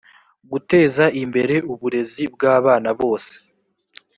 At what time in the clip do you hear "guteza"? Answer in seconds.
0.51-1.05